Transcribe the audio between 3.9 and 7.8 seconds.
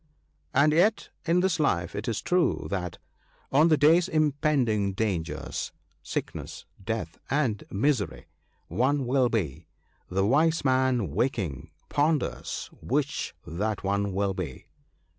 s impending dangers, Sickness, Death, and